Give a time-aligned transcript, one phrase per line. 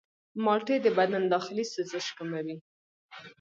[0.43, 2.57] مالټې د بدن داخلي سوزش کموي.